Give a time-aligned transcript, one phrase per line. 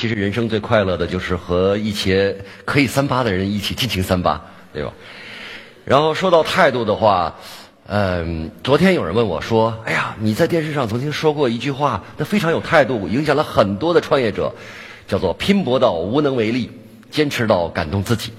[0.00, 4.40] 其实人生最快乐的就是和一些可以三八的人一起尽情三八，
[4.72, 4.94] 对吧？
[5.84, 7.34] 然后说到态度的话，
[7.86, 14.54] 嗯，昨天有人问我说：“哎呀，你在电视上曾经说过一句话，那非常有态度，影响了很多的创业者，
[15.06, 16.70] 叫做‘拼搏到无能为力，
[17.10, 18.32] 坚持到感动自己’。”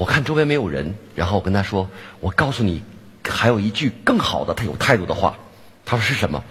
[0.00, 1.88] 我看周围没有人，然后我跟他说
[2.18, 2.82] ：“我告诉你，
[3.22, 5.38] 还有一句更好的，他有态度的话。”
[5.86, 6.42] 他说是什么？“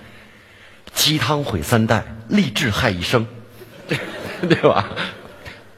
[0.96, 3.28] 鸡汤毁三代，励志害一生。”
[3.88, 3.98] 对
[4.48, 4.90] 对吧？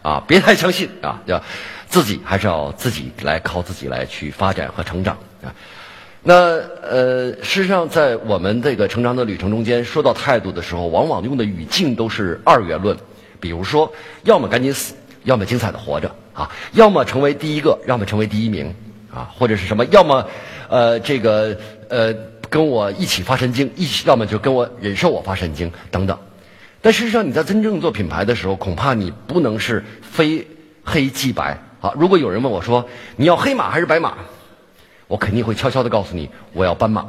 [0.01, 1.41] 啊，别太相信啊，要
[1.87, 5.53] 自己还是要自己来靠自己来去发展和成长啊。
[6.23, 6.33] 那
[6.81, 12.97] 呃，事实上，在我们这个成长的旅程中间，说到态度的时候，往往用的语境都是二元论。
[13.39, 13.91] 比如说，
[14.23, 18.73] 要么赶紧死，要么精彩的活着啊；要么成为第一个，要么成为第一名
[19.13, 20.27] 啊；或者是什么，要么
[20.67, 21.57] 呃这个
[21.89, 22.13] 呃
[22.49, 26.17] 跟我一起发神经，一起要么就跟我忍受我发神经等等。
[26.87, 30.47] 但事实上，你在真正做品牌的时候，恐怕你不能是非
[30.85, 31.91] 黑即白啊！
[31.97, 34.13] 如果有人问我说你要黑马还是白马，
[35.09, 37.05] 我肯定会悄悄的告诉你，我要斑马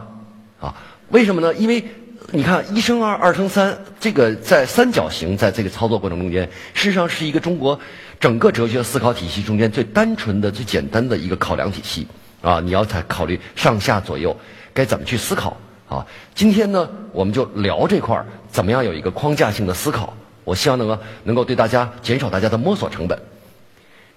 [0.59, 0.75] 啊！
[1.11, 1.55] 为什么呢？
[1.55, 1.85] 因为
[2.33, 6.43] 你看一生二，二生三，这个在三角形在这个操作过程中间，
[6.75, 7.79] 事实上是一个中国
[8.19, 12.05] 整个哲学思考体系中间最单纯的、最简单的一个考量体系
[12.43, 12.59] 啊！
[12.59, 14.37] 你要在考虑上下左右
[14.75, 15.57] 该怎么去思考。
[15.89, 20.13] 啊，今天呢，我们就聊这块儿，怎么样有一个框架性的思考？
[20.45, 23.19] 我希望能够能够对大家减少大家的摸索成本。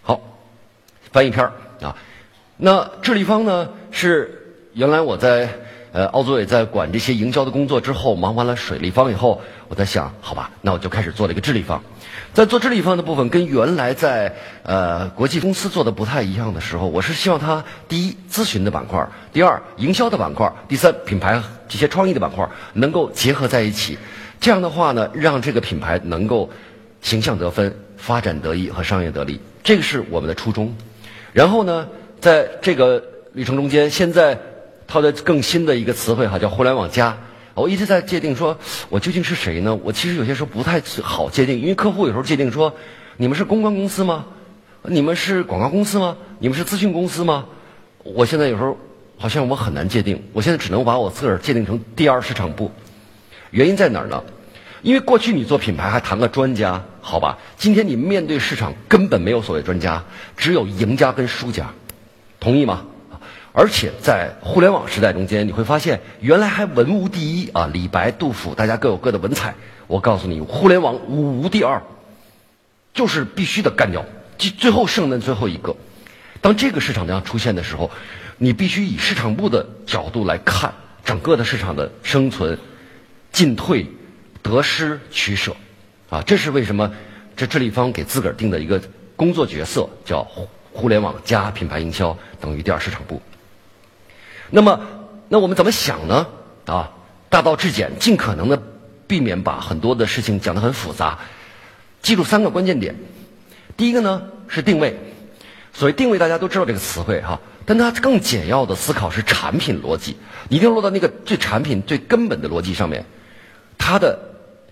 [0.02, 0.19] 好，
[1.11, 1.95] 翻译篇儿啊，
[2.58, 5.49] 那智立方呢是原来我在
[5.92, 11.81] 呃奥组委在管这些营销的工作之后，忙完了水立方以后，我在想，好吧，那我就开始做了一个智立方。
[12.34, 23.98] 在做智立方的部分，跟原来在呃国际公司做的不太一样的时候，我是希望它第一咨询的板块，第二营销的板块，第三品牌这些创意的板块能够结合在一起，
[24.40, 26.50] 这样的话呢，让这个品牌能够
[27.02, 30.73] 形象得分、发展得意和商业得利，这个是我们的初衷。
[31.34, 31.90] 然后呢，
[32.22, 34.40] 在这个旅程中间，现在
[34.88, 37.17] 套的更新的一个词汇哈，叫互联网加。
[37.54, 38.58] 我一直在界定，说
[38.89, 39.76] 我究竟是谁呢？
[39.84, 42.73] 我其实有些时候不太好界定，因为客户有时候界定说，
[43.17, 44.26] 你们是公关公司吗？
[44.84, 46.17] 你们是广告公司吗？
[46.40, 47.45] 你们是咨询公司吗？
[48.04, 48.78] 我现在有时候
[49.17, 52.72] 好像我很难界定，我现在只能把我自个儿界定成第二市场部。
[53.52, 54.23] 原因在哪儿呢？
[54.82, 57.38] 因为过去你做品牌还谈个专家，好吧？
[57.58, 60.04] 今天你面对市场根本没有所谓专家，
[60.36, 61.70] 只有赢家跟输家，
[62.40, 62.86] 同意吗？
[63.54, 69.56] 而且在互联网时代中间，你会发现原来还文无第一啊，李白、杜甫，大家各有各的文采。
[69.88, 71.82] 我告诉你，互联网武无第二，
[72.94, 74.06] 就是必须得干掉，
[74.38, 75.76] 最最后剩的最后一个。
[76.40, 77.92] 当这个市场量出现的时候，
[78.38, 80.73] 你必须以市场部的角度来看
[81.04, 82.58] 整个的市场的生存、
[83.34, 83.86] 进退、
[84.42, 85.58] 得失取舍
[86.10, 86.22] 啊。
[86.22, 86.94] 这是为什么
[87.36, 88.82] 这智立方给自个儿定的一个
[89.17, 90.26] 工作角色，叫
[90.72, 93.22] 互联网加品牌营销等于第二市场部。
[94.52, 94.82] 那么，
[95.30, 96.28] 那我们怎么想呢？
[96.66, 96.92] 啊，
[97.30, 98.62] 大道至简，尽可能的
[99.08, 101.20] 避免把很多的事情讲得很复杂。
[102.02, 102.95] 记住三个关键点。
[103.78, 105.00] 第一个呢是定位，
[105.73, 110.17] 所谓定位大家都知道这个词汇哈，但它更简要的思考是产品逻辑，
[110.50, 113.06] 一定要落到那个最产品最根本的逻辑上面。
[113.78, 114.20] 它的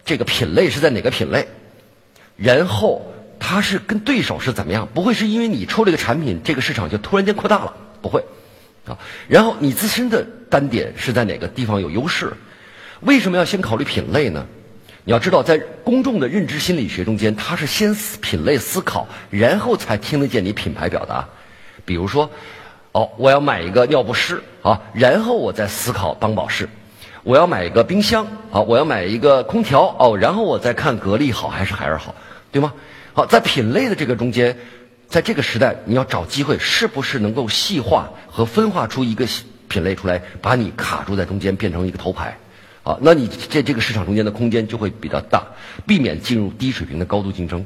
[0.03, 1.47] 这个品类是在哪个品类？
[2.35, 4.89] 然后它是跟对手是怎么样？
[4.93, 7.73] 不会是因为你出这个产品，这个市场就突然间扩大了？
[8.01, 8.25] 不会。
[8.85, 8.97] 啊，
[9.27, 12.33] 然后你自身的单点是在哪个地方有优势？
[13.01, 14.45] 为什么要先考虑品类呢？
[15.05, 21.27] 你要知道，在公众的认知心理学中间，它是先品类思考，然后才听得见你品牌表达。
[21.85, 22.29] 比如说，
[22.91, 26.65] 哦，我要买一个尿不湿啊，然后我再思考帮宝适；
[27.23, 32.13] 我要买一个冰箱啊，我要买一个空调哦，然后我再看格力好还是海尔好，
[32.51, 32.73] 对吗？
[33.13, 34.57] 好，在品类的这个中间。
[35.09, 39.27] 在这个时代，你要找机会，是不是能够细化和分化出一个
[39.67, 42.37] 品类出来，把你卡住在中间，变成一个头牌？
[42.83, 45.47] 啊，那你在这个市场中间的空间就会比较大，
[45.87, 47.65] 避免进入低水平的高度竞争。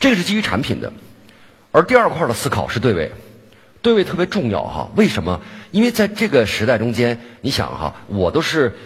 [0.00, 0.92] 这个是基于产品的，
[1.70, 3.12] 而第二块的思考是对位，
[3.80, 4.90] 对位特别重要哈。
[4.96, 5.40] 为什么？
[5.70, 8.76] 因为在这个时代中间，你想哈，我都是，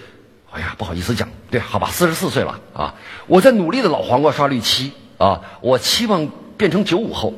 [0.50, 2.94] 哎呀，不好意思讲，对，好吧，四十四岁了啊，
[3.26, 6.28] 我在努力的老黄瓜刷绿漆啊，我期望
[6.58, 7.32] 变成九五后。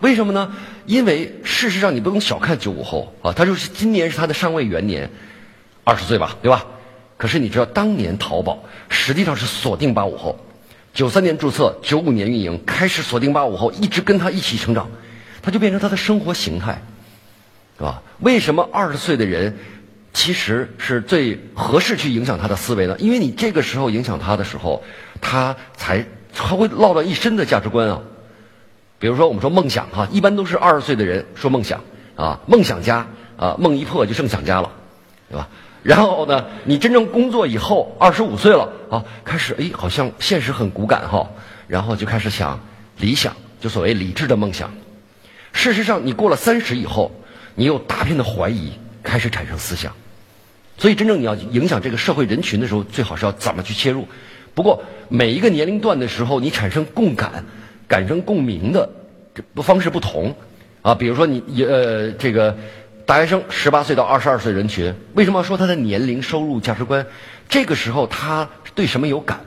[0.00, 0.52] 为什么呢？
[0.84, 5.10] 因为事实上你不能小看九五后啊，他就是今年是他的上位元年，
[5.84, 6.66] 二十岁吧，对吧？
[7.16, 10.38] 可是你知道，当年淘宝实际上是锁定八五后，
[10.92, 14.88] 九三年注册，九五年运营，开始锁定八五后，一直跟他一起成长，
[15.42, 16.82] 他就变成他的生活形态，
[17.78, 18.02] 是吧？
[18.20, 19.56] 为什么二十岁的人
[20.12, 22.96] 其实是最合适去影响他的思维呢？
[22.98, 24.82] 因为你这个时候影响他的时候，
[25.20, 26.06] 他才。
[26.38, 28.02] 他会落到一身的价值观啊。
[28.98, 31.82] 比如说，我们说梦想哈，一般都是二十岁的人说梦想
[32.14, 33.06] 啊，梦想家
[33.36, 34.72] 啊，梦一破就剩想家了，
[35.28, 35.48] 对吧？
[35.82, 41.28] 然后呢，你真正工作以后，二十五岁了啊，开始哎，好像现实很骨感哈，
[41.68, 42.58] 然后就开始想
[42.98, 44.72] 理想，就所谓理智的梦想。
[45.52, 47.12] 事实上，你过了三十以后，
[47.54, 48.72] 你有大片的怀疑，
[49.02, 49.92] 开始产生思想。
[50.78, 54.08] 所以，真正你要影响这个社会人群的时候，最好是要怎么去切入。
[54.54, 57.44] 不过，每一个年龄段的时候，你产生共感。
[57.88, 58.90] 感生共鸣的
[59.34, 60.34] 这方式不同
[60.82, 62.56] 啊，比如说你呃这个
[63.04, 67.06] 大学生十八岁到二十二岁人群，为什么要说他的年龄、收入、价值观？
[67.48, 69.40] 这个时候他对什么有感，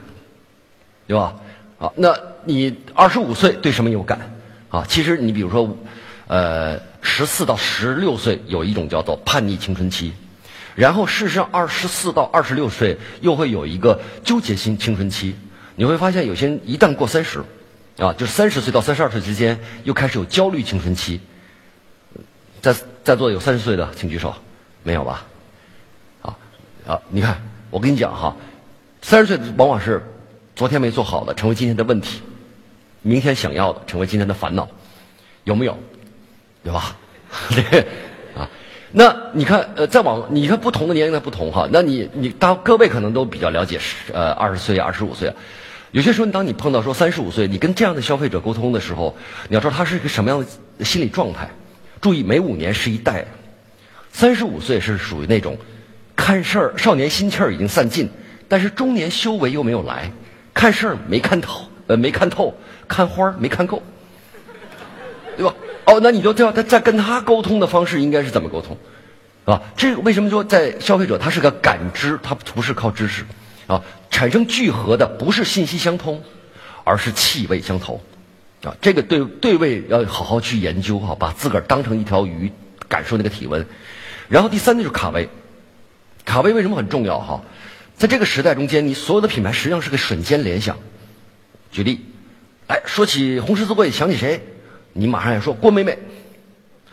[1.06, 1.36] 对吧？
[1.78, 4.32] 啊，那你二十五岁对什么有感？
[4.70, 5.76] 啊，其实你比如说，
[6.26, 10.12] 呃，十四到十六岁有一种叫做叛逆青春期，
[10.74, 15.34] 然后事实上二十四到二十六岁又会有一个纠结性青春期。
[15.76, 17.42] 你会发现有些人一旦过三十。
[18.00, 21.20] 啊，就是三十岁到三十二岁之间，又开始有焦虑青春期。
[22.62, 22.74] 在
[23.04, 24.34] 在座有三十岁的，请举手，
[24.82, 25.26] 没有吧？
[26.22, 26.36] 啊
[26.86, 28.34] 啊，你看，我跟你讲哈，
[29.02, 30.02] 三十岁往往是
[30.56, 32.20] 昨天没做好的，成为今天的问题；
[33.02, 34.66] 明天想要的，成为今天的烦恼，
[35.44, 35.78] 有没有？
[36.64, 36.96] 对吧？
[37.50, 37.86] 对
[38.34, 38.48] 啊，
[38.92, 43.78] 那你看，呃，再往你看不同的年龄的不同哈，那你你当各位可能都比较了解，
[44.12, 45.32] 呃，二十岁、二十五岁。
[45.92, 49.16] 有些时候，当你碰到说三十五岁，你跟这样的消费者沟通的时候，
[49.48, 50.44] 你要知道他是一个什么样
[50.78, 51.50] 的心理状态。
[52.00, 53.26] 注意，每五年是一代。
[54.12, 55.58] 三十五岁是属于那种
[56.16, 58.08] 看事儿少年心气儿已经散尽，
[58.48, 60.10] 但是中年修为又没有来，
[60.54, 62.54] 看事儿没看透，呃，没看透，
[62.88, 63.82] 看花儿没看够，
[65.36, 65.54] 对吧？
[65.86, 68.76] 哦，那你就知道他在跟他沟通的方式应该是怎么沟通，
[69.44, 69.62] 是吧？
[69.76, 73.24] 这为什么说在消费者他是个感知，他不是靠知识。
[73.70, 76.24] 啊，产生聚合的不是信息相通，
[76.82, 78.00] 而是气味相投，
[78.64, 82.50] 啊，这个对对味要好好去研究哈，把自个儿当成一条鱼，
[82.88, 83.64] 感受那个体温。
[84.28, 85.28] 然后第三就是卡位，
[86.24, 87.42] 卡位为什么很重要哈？
[87.96, 90.76] 在这个时代中间，你所有的品牌实际上是个瞬间联想。
[91.70, 92.00] 举例，
[92.66, 94.44] 哎，说起红十字会，想起谁？
[94.92, 95.96] 你马上要说郭美美，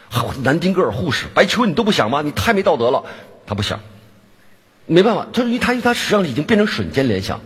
[0.10, 2.22] 好南丁格尔护士，白求恩你都不想吗？
[2.22, 3.04] 你太没道德了，
[3.48, 3.80] 他不想。
[4.88, 7.42] 没办法，就是因为它，它实际上已经变成瞬间联想。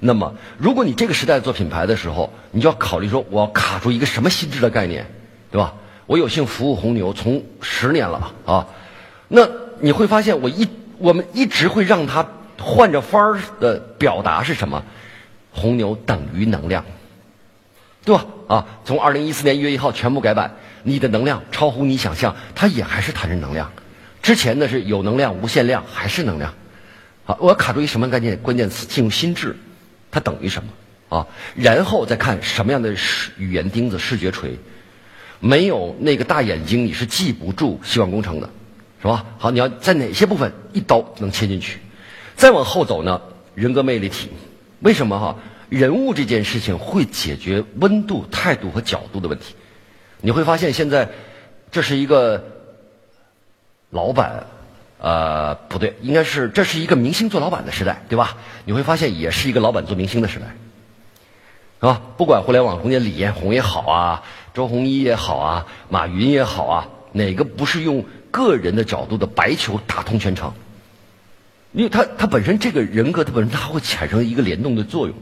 [0.00, 5.06] 那么，如果你这个时代做品牌的时候，你就要考虑说，我要卡住一个什么心智的概念，
[5.50, 5.74] 对吧？
[6.06, 8.66] 我有幸服务红牛从十年了吧啊，
[9.28, 9.48] 那
[9.78, 10.68] 你会发现，我一
[10.98, 12.26] 我们一直会让他
[12.58, 14.82] 换着法儿的表达是什么？
[15.52, 16.84] 红牛等于能量，
[18.04, 18.26] 对吧？
[18.48, 23.70] 啊，从二零一四年一月一号全部改版，你的能量超乎你想象，它也还是谈着能量。
[24.20, 26.54] 之前的是有能量无限量，还是能量。
[27.40, 28.36] 我要卡住一什么概念？
[28.38, 29.56] 关键词进入心智，
[30.10, 31.26] 它等于什么啊？
[31.54, 32.94] 然后再看什么样的
[33.36, 34.58] 语言钉子、视觉锤，
[35.40, 38.50] 没有那个大眼睛，你是记不住希望工程的，
[39.00, 39.26] 是吧？
[39.38, 41.78] 好，你要在哪些部分一刀能切进去？
[42.34, 43.20] 再往后走呢？
[43.54, 44.30] 人格魅力体，
[44.80, 45.36] 为什么哈？
[45.68, 49.54] 人物这件事情会解决温度、态度和角度的问题。
[50.20, 51.10] 你会发现现在
[51.70, 52.44] 这是一个
[53.90, 54.46] 老板。
[55.04, 58.36] 呃，不对，应该是这是一个明星做老板的时代，对吧？
[58.64, 62.00] 你会发现，也是一个老板做明星的时代，啊？
[62.16, 64.22] 不管互联网中间李彦宏也好啊，
[64.54, 70.54] 周鸿祎也好啊，马云也好啊，哪个不是用个人的角度的白球打通全场？
[71.72, 75.16] 因为他他本身这个人格，他本身他会产生一个联动的作用，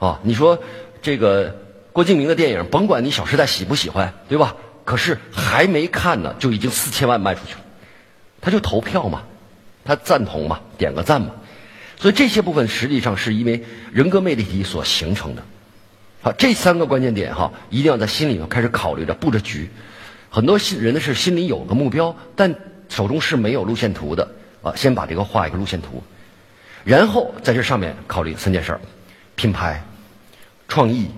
[0.00, 0.58] 啊，你说
[1.02, 1.56] 这个
[1.92, 4.56] 郭敬明的电影，甭管你《小时代》喜不喜欢，对吧？
[4.84, 7.60] 可是还没看呢，就已经四千万卖出去了。
[8.44, 9.22] 他就投票嘛，
[9.86, 11.30] 他赞同嘛，点个赞嘛，
[11.96, 15.42] 所以这些部分实际上是因为人格魅力体所形成的。
[16.20, 19.70] 好，这三个关键点哈，一定要在心里头开始考虑着布着局。
[20.28, 22.54] 很多心人呢是心里有个目标，但
[22.90, 24.28] 手中是没有路线图的
[24.62, 26.02] 啊，先把这个画一个路线图，
[26.84, 28.80] 然后在这上面考虑三件事儿：
[29.36, 29.82] 品牌、
[30.68, 31.08] 创意、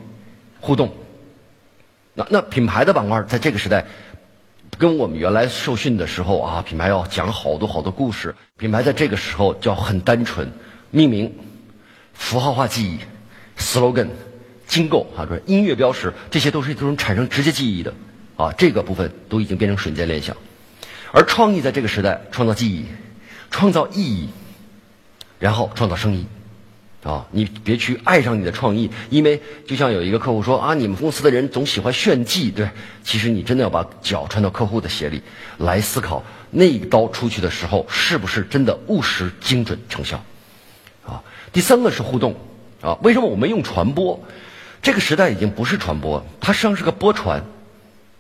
[0.60, 0.94] 互动。
[2.14, 3.84] 那那品牌的板块在这个时代。
[4.78, 8.34] 跟我们原来受训的时候啊，品牌要讲好多好多故事。
[8.58, 10.52] 品牌在这个时候叫很单纯，
[10.90, 11.34] 命名、
[12.12, 12.98] 符号化记忆、
[13.58, 14.08] slogan、
[14.66, 17.94] 金构啊，这音乐标识，这些都是都能产生直接记忆的
[18.36, 18.52] 啊。
[18.52, 20.36] 这个部分都已经变成瞬间联想。
[21.12, 22.84] 而创意在这个时代创造记忆、
[23.50, 24.28] 创造意义，
[25.38, 26.26] 然后创造生意。
[27.06, 32.68] 啊，你别去爱上你的创意，因为就像有一个客户说啊，你们公司的人总喜欢炫技，对，
[33.04, 35.22] 其实你真的要把脚穿到客户的鞋里
[35.56, 40.24] 来思考，那一刀出去的时候是不是真的务实、精准、成效？
[41.06, 41.22] 啊，
[41.52, 42.34] 第三个是互动，
[42.82, 44.20] 啊，为什么我们用传播？
[44.82, 47.44] 这个时代已经不是传播，它实际上是个播传，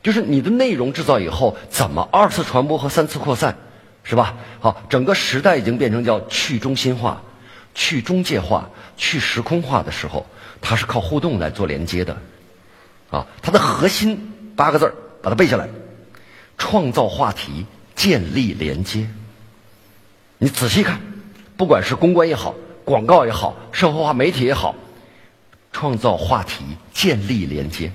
[0.02, 3.56] 就是你的内容制造以后，怎么二次传播和三次扩散，
[4.04, 4.36] 是吧？
[4.60, 7.22] 好，整个时代已经变成叫去中心化、
[7.76, 10.26] 去中介化、去时空化的时候，
[10.62, 12.16] 它是靠互动来做连接的，
[13.10, 15.68] 啊，它的核心八个字儿，把它背下来：
[16.56, 19.06] 创造话题，建立连接。
[20.38, 20.98] 你仔细看，
[21.56, 24.74] 不管是公关也好，广告也好，社会化媒体也好。
[25.70, 26.64] 创造话题，
[26.94, 27.92] 建立连接，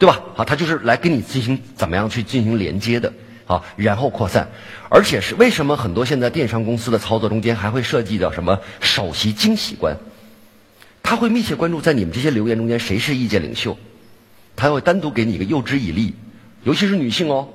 [0.00, 0.20] 对吧？
[0.34, 3.12] 好，他就是来跟你进行怎么样去进行连接的，
[3.44, 4.48] 好，然后扩散，
[4.88, 9.96] 而且是为什么很多现在电商公司的操作中间还会涉及到什么首席惊喜官？
[11.02, 13.76] 他会密切关注在你们这些留言中间谁是意见领袖，
[14.56, 16.14] 他会单独给你一个诱之以利，
[16.62, 17.48] 尤其是女性哦，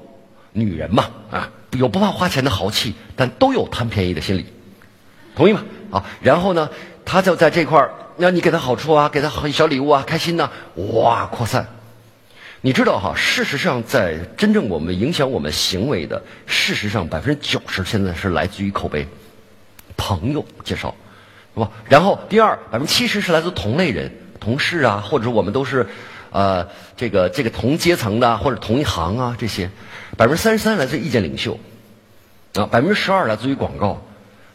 [0.51, 4.45] 女人嘛啊，有不怕花钱的豪气，但都有贪便宜的心理，
[5.35, 5.63] 同意吗？
[5.91, 6.69] 啊，然后呢，
[7.05, 7.91] 他就在这块儿。
[8.17, 11.67] 让你给他好处啊，给他小礼物啊，开心呐，哇，扩散。
[12.61, 19.07] 你知道哈，事实上，在真正我们影响我们行为的，事实上百分之九十现在是来自于口碑，
[19.95, 20.93] 朋友介绍，
[21.53, 21.71] 是吧？
[21.87, 25.87] 然后第二，百分之七十是来自同类人、同事啊，或者我们都是，
[26.31, 29.69] 呃，这个这个同阶层的或者同一行啊，这些，
[30.17, 31.59] 百分之三十三来自意见领袖，
[32.55, 34.01] 啊，百分之十二来自于广告，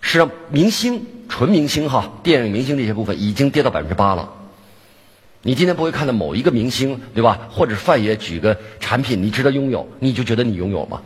[0.00, 1.06] 是让明星。
[1.28, 4.28] 纯明星哈，电影明星这些部分已经跌到百分之八了。
[5.44, 7.49] 你今天不会看到某一个明星，对吧？
[7.50, 11.02] 或者范爷举个产品，你值得拥有，你就觉得你拥有吗？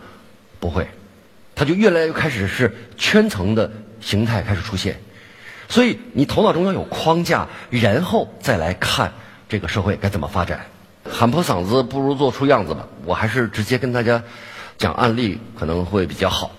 [0.60, 0.86] 不会，
[1.54, 5.00] 他就越来越开始是圈层的形态开始出现。
[5.68, 9.12] 所以你头脑中要有框架，然后再来看
[9.48, 10.66] 这个社会该怎么发展。
[11.08, 12.86] 喊破嗓子不如做出样子吧。
[13.04, 14.22] 我还是直接跟大家
[14.76, 16.50] 讲案例可能会比较好，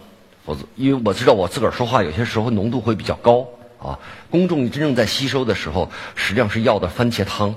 [0.45, 3.45] 否则因为我知道我自个儿说话有些时候浓度会比较高。
[3.79, 7.55] 啊，公众真正在吸收的时候，实际上是要的番茄汤，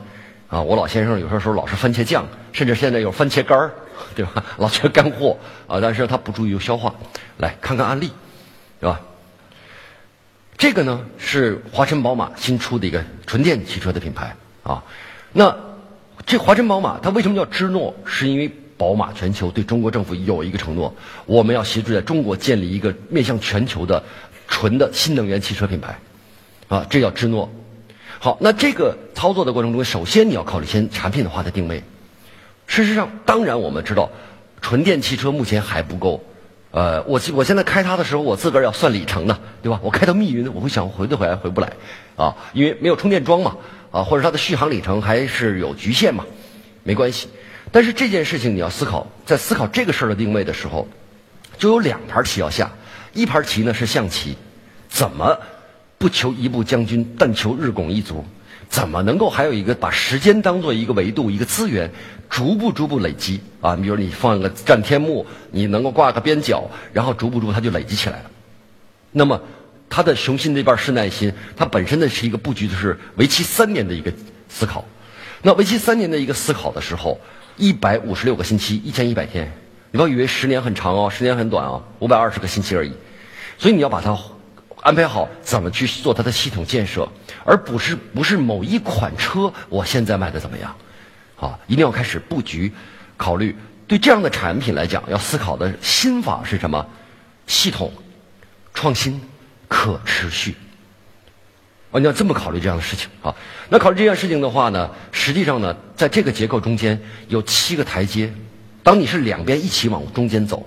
[0.49, 3.73] 啊，我老先生有些时候老是番茄酱，甚至现在有番茄干儿，
[4.15, 4.45] 对吧？
[4.59, 6.95] 老缺干货啊，但是他不注意消化。
[7.39, 8.11] 来看看案例，
[8.81, 9.01] 对吧？
[10.59, 14.85] 这个呢是华晨宝马新出的一个纯电汽车的品牌啊。
[15.33, 15.57] 那
[16.27, 17.95] 这华晨宝马它为什么叫芝诺？
[18.05, 24.05] 是因为宝马全球对中国政府有一个承诺，我们要协助在中国建立一个面向全球的
[24.49, 25.99] 纯的新能源汽车品牌。
[26.71, 27.51] 啊，这叫芝诺。
[28.21, 31.83] 好，那这个操作的过程中，首先你要考虑先产品的话的定位。
[32.69, 34.11] 事实上，当然我们知道，
[34.63, 36.23] 纯电汽车目前还不够。
[36.71, 39.81] 呃，我我现在开它的时候，我自个儿要算里程呢，对吧？
[39.83, 41.73] 我开到密云，我会想回得回来回不来
[42.15, 43.57] 啊，因为没有充电桩嘛，
[43.91, 46.25] 啊，或者它的续航里程还是有局限嘛，
[46.85, 47.29] 没关系。
[47.73, 50.87] 但是这件事情你要思考，在思考这个事儿的定位的时候，
[51.59, 52.71] 就有两盘棋要下，
[53.13, 54.37] 一盘棋呢是象棋，
[54.89, 55.37] 怎么？
[56.01, 58.25] 不求一步将军，但求日拱一卒。
[58.71, 61.91] 怎么能够还有一个把时间当做一个维度、一个资源，
[62.31, 63.77] 逐步逐步累积啊？
[63.77, 68.31] 比如你放一个战天幕，你能够挂个边角，然后逐步逐步它就累积起来了。
[69.13, 69.43] 那么
[69.91, 74.11] 他的雄心那半是耐心，它本身呢是一个布局的是为期三年的一个
[74.49, 74.83] 思考。
[75.43, 77.21] 那为期三年的一个思考的时候，
[77.59, 79.53] 一百五十六个星期，一千一百天，
[79.91, 82.93] 你不要以为十年很长哦，十年很短啊，五百二十个星期而已。
[83.59, 84.19] 所以你要把它。
[84.83, 87.09] 安排好怎么去做它的系统建设，
[87.45, 90.75] 而不是不是某一款车我现在卖的怎么样，
[91.39, 92.73] 啊，一定要开始布局，
[93.17, 93.55] 考虑
[93.87, 96.87] 对这样的产品来讲，要思考的心法是什么？
[97.47, 97.93] 系统、
[98.73, 99.21] 创新、
[99.69, 100.55] 可持续。
[101.91, 103.35] 哦，你要这么考虑这样的事情啊。
[103.69, 108.33] 那考虑这件事情的话呢，实际上呢，在这个结构中间有七个台阶，
[108.83, 110.67] 当你是两边一起往中间走。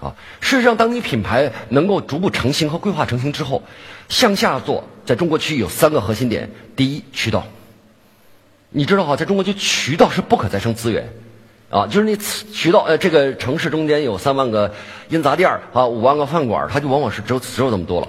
[0.00, 3.62] 啊，事实上，当你品牌能够逐步成型和规划成型之后，
[4.08, 7.46] 向下做，在中国区域有三个核心点：第一，渠道。
[8.70, 11.12] 你知道哈，在中国区渠道是不可再生资源，
[11.70, 14.72] 啊，就是你渠道，呃，这个城市中间有三万个
[15.08, 18.08] 烟杂店啊，五万个饭馆它就往往是只有只有这么多了，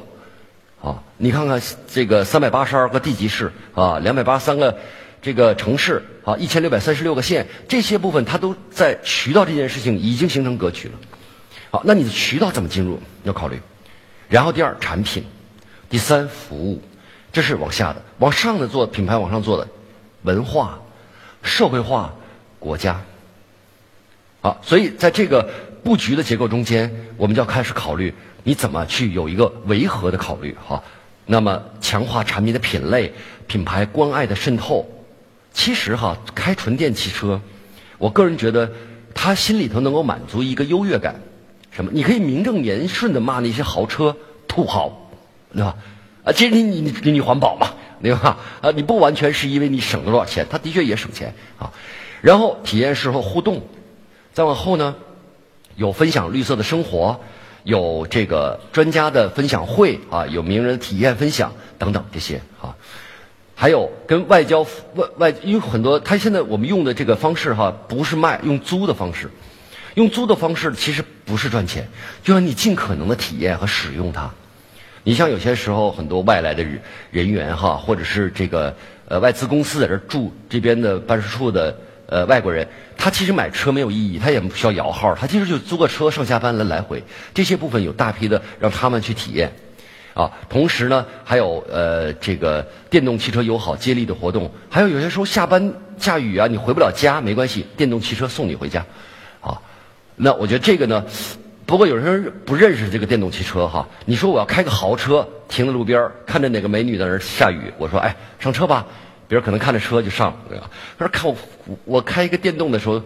[0.84, 4.78] 啊，你看看这个三百八十二个地级市啊，两百八三个
[5.22, 10.94] 这个城市啊，一千六百三十六个县，这些部分它都在渠道这件事情已经形成格局了。
[11.72, 13.60] 好，那你的渠道怎么进入要考虑，
[14.28, 15.24] 然后第二产品，
[15.90, 16.82] 第三服务，
[17.32, 19.68] 这是往下的，往上的做品牌往上做的
[20.24, 20.80] 文化、
[21.44, 22.14] 社会化、
[22.58, 23.00] 国家。
[24.42, 25.48] 好，所以在这个
[25.84, 30.58] 布局的结构中间，我们就要开始考虑你怎么去有一个维和的考虑。
[30.66, 30.84] 好，
[31.28, 33.14] 那么强化产品的品类、
[33.46, 34.90] 品牌关爱的渗透。
[35.54, 37.40] 其实哈，开纯电汽车，
[38.00, 38.72] 我个人觉得
[39.14, 41.20] 他心里头能够满足一个优越感。
[41.80, 41.92] 什么？
[41.94, 44.18] 你可以名正言顺的骂那些豪车
[44.50, 45.10] 土豪，
[45.54, 45.78] 对吧？
[46.26, 47.70] 啊，其实你你你你环保嘛，
[48.04, 48.38] 对吧？
[48.60, 51.72] 啊，你不完全是因为你省了多少钱，它的确也省钱啊。
[52.20, 53.62] 然后体验式后互动，
[54.34, 54.96] 再往后呢，
[55.78, 57.22] 有分享绿色的生活，
[57.64, 62.76] 有这个专家的分享会啊，有名人体验分享等等这些啊。
[63.56, 64.64] 还有跟外交
[64.96, 69.32] 外外，因为很多他现在我们用的这个方式哈，不是卖，用租的方式，
[69.96, 71.88] 用租的方式其实不是赚钱，
[72.24, 74.32] 就让你尽可能的体验和使用它。
[75.04, 76.66] 你像有些时候很多外来的
[77.12, 78.76] 人员哈，或者是这个
[79.08, 82.68] 呃外资公司在这住，这边的办事处的呃外国人，
[82.98, 87.04] 他其实买车没有意义，他也不需要摇号，他其实就租个车上下班来来回，
[87.36, 89.52] 这些部分有大批的让他们去体验。
[90.16, 98.86] 啊，同时呢，还有呃，这个电动汽车友好接力的活动，还有有些时候下班下雨啊，你回不了家没关系，电动汽车送你回家，
[100.22, 101.06] 那我觉得这个呢，
[101.66, 108.86] 不过有人不认识这个电动汽车哈，你说我要开个豪车停在路边看着哪个美女在那儿下雨，我说哎上车吧，
[109.30, 110.70] 别人可能看着车就上了，对吧？
[110.98, 111.38] 他说看我
[111.86, 113.02] 我开一个电动的时候，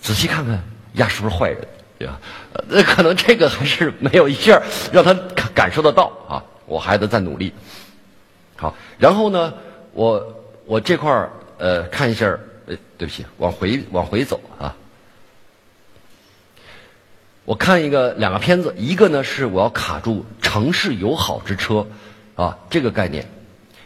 [0.00, 0.62] 仔细看看
[0.94, 1.58] 呀是不是坏人？
[1.98, 2.20] 对吧？
[2.68, 4.62] 那可能这个还是没有一下
[4.92, 6.44] 让他感感受得到啊！
[6.66, 7.52] 我还得再努力。
[8.54, 9.54] 好，然后呢，
[9.94, 12.26] 我我这块儿呃看一下，
[12.66, 14.76] 呃，对不起，往回往回走啊。
[17.46, 21.86] 我看一个两个片子，一个呢是我要卡住城市友好之车
[22.34, 23.24] 啊这个概念，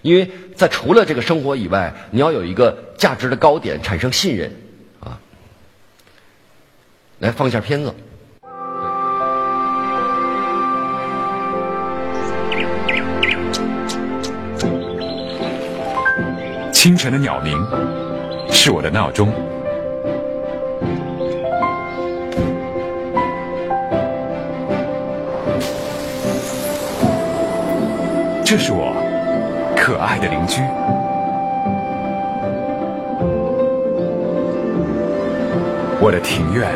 [0.01, 4.51] 因为在除了这个生活以外，你要有一个价值的高点，产生信任。
[5.01, 5.21] 啊
[7.19, 7.95] 来放一下片子。
[16.73, 17.63] 清晨的鸟鸣
[18.51, 19.31] 是我的闹钟，
[28.51, 28.93] 这是我
[29.77, 30.61] 可爱的邻居。
[36.01, 36.69] 我的庭院。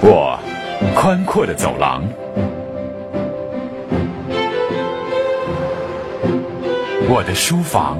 [0.00, 0.36] 我
[0.92, 2.02] 宽阔的走廊，
[7.08, 7.96] 我的书房，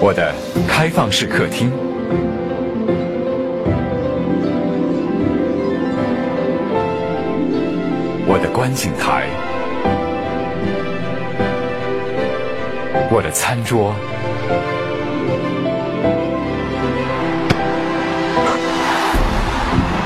[0.00, 0.32] 我的
[0.68, 1.72] 开放式客厅，
[8.26, 9.26] 我的观景台，
[13.10, 13.92] 我的餐桌。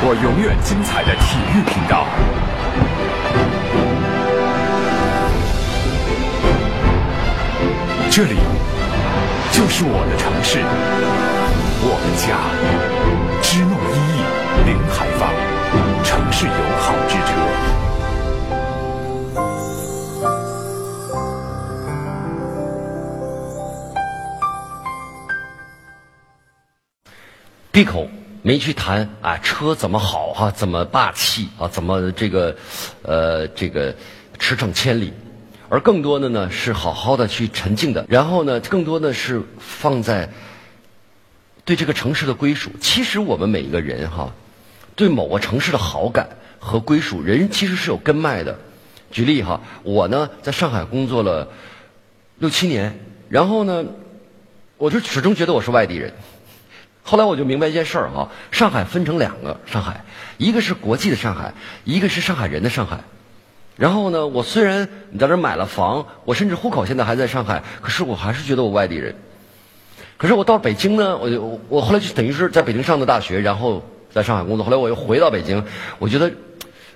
[0.04, 2.06] 我永远精彩的体育频道，
[8.10, 8.38] 这里
[9.62, 10.58] 就是我的城市，
[11.84, 12.34] 我的家，
[13.40, 14.18] 知诺一亿
[14.66, 15.30] 零海放，
[16.02, 17.30] 城市友好之车。
[27.70, 28.08] 闭口
[28.42, 32.56] 没去谈啊，车怎么好哈，怎么霸气啊，怎么这个，
[33.02, 33.94] 呃，这个
[34.40, 35.12] 驰骋千里，
[35.72, 40.28] 而更多的呢是好好的去沉静的，然后呢，更多的是放在
[41.64, 42.70] 对这个城市的归属。
[42.78, 44.34] 其实我们每一个人哈，
[44.96, 48.58] 对某个城市的好感和归属，人其实是有根脉的。
[49.10, 51.48] 举例哈，我呢在上海工作了
[52.36, 53.86] 六七年，然后呢，
[54.76, 56.12] 我就始终觉得我是外地人。
[57.02, 60.04] 后来我就明白一件事儿哈，上海分成两个上海，
[60.36, 61.54] 一个是国际的上海，
[61.84, 63.04] 一个是上海人的上海。
[63.76, 69.14] 然后呢，我虽然你在这买了房，我甚至户口现在还在上海，可是我还是觉得我外地人。
[70.18, 73.82] 可是我到北京呢，我就我后来就等于是在北京上的大学，然后
[74.12, 74.64] 在上海工作。
[74.64, 75.64] 后来我又回到北京，
[75.98, 76.30] 我觉得，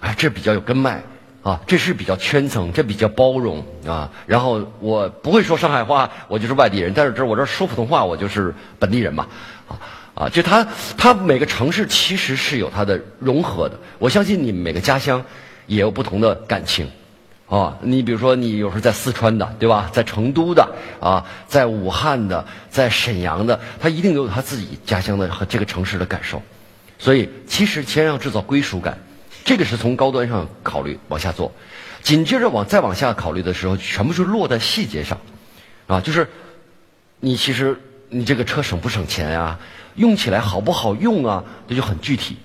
[0.00, 1.02] 哎，这比较有根脉
[1.42, 4.12] 啊，这是比较圈层，这比较包容啊。
[4.26, 9.26] 然后我不会说上海话，我就是外地人；但是这我这说普通话，我就是本地人嘛，
[9.66, 9.80] 啊。
[10.16, 13.78] 啊，就它，它每个城市其实是有它的融合的。
[13.98, 15.22] 我相信你们每个家乡
[15.66, 16.88] 也有不同的感情，
[17.48, 19.90] 啊，你比如说你有时候在四川的，对吧？
[19.92, 20.68] 在成都的，
[21.00, 26.40] 啊，在武汉的，在沈阳的，他一定有他自己家乡的和这个城市的感受。
[26.98, 28.98] 所以，其实先要制造归属感，
[29.44, 31.52] 这个是从高端上考虑往下做，
[32.02, 35.18] 紧接着往再往下考虑的时候，全部是落在细节上，
[35.86, 36.28] 啊，就是
[37.20, 39.58] 你其实你这个车省不省钱呀？
[39.96, 41.42] 用起来好不好用啊？
[41.68, 42.36] 这就很具体。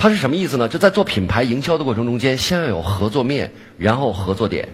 [0.00, 0.66] 它是什么意思呢？
[0.66, 4.70] 就在做品牌营销的过程中间，先要有合作面，然后合作点，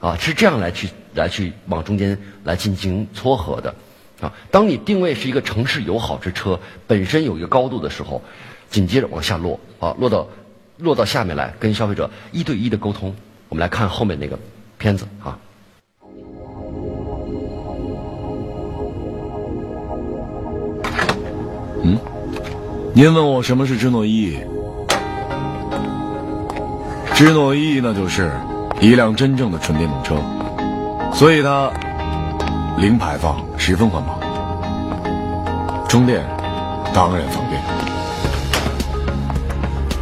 [0.00, 3.72] 啊，是这样来去来去往中间来进行撮合的，
[4.20, 4.32] 啊。
[4.50, 6.58] 当你定位是一个城市友好之车，
[6.88, 8.20] 本身有一个高度的时候，
[8.68, 10.26] 紧接着往下落啊，落到
[10.78, 13.14] 落到下面来，跟消费者一对一的沟通。
[13.48, 14.36] 我们来看后面那个
[14.76, 15.38] 片子啊。
[21.84, 21.96] 嗯，
[22.92, 24.36] 您问我什么是芝诺一
[27.14, 27.16] 亿？
[27.16, 28.32] 芝诺一亿那就是
[28.80, 30.16] 一辆真正的纯电动车，
[31.14, 31.70] 所以它
[32.76, 34.18] 零排放，十分环保，
[35.88, 36.24] 充电
[36.92, 37.62] 当然方便。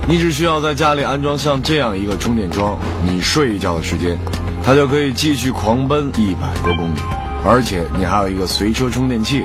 [0.09, 4.19] 你只需要在家里安装像这样一个充电桩，你睡一觉的时间，
[4.65, 6.99] 它就可以继续狂奔一百多公里，
[7.45, 9.45] 而且你还有一个随车充电器，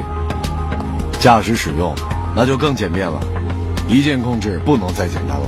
[1.19, 1.93] 驾驶使用。
[2.33, 3.19] 那就更简便了，
[3.87, 5.47] 一键控制不能再简单了。